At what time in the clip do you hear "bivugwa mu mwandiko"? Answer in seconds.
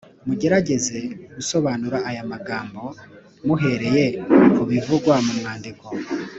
4.69-5.87